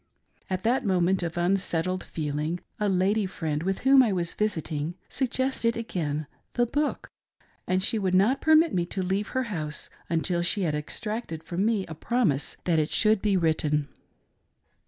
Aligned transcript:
At 0.49 0.63
that 0.63 0.83
moment 0.83 1.21
of 1.21 1.37
unsettled 1.37 2.07
feehng, 2.11 2.61
a 2.79 2.89
lady 2.89 3.27
friend, 3.27 3.61
with 3.61 3.81
whom 3.81 4.01
I 4.01 4.11
was 4.11 4.33
visiting, 4.33 4.95
suggested 5.07 5.77
again" 5.77 6.25
the 6.55 6.65
book;" 6.65 7.11
and 7.67 7.83
she 7.83 7.99
would 7.99 8.15
not 8.15 8.41
permit 8.41 8.73
me 8.73 8.87
to 8.87 9.03
leave 9.03 9.27
her 9.37 9.43
house, 9.53 9.91
until 10.09 10.41
she 10.41 10.63
had 10.63 10.73
exacted 10.73 11.43
from 11.43 11.63
me 11.65 11.85
a 11.85 11.93
promise 11.93 12.57
that 12.63 12.79
it 12.79 12.89
should 12.89 13.21
be 13.21 13.37
written. 13.37 13.89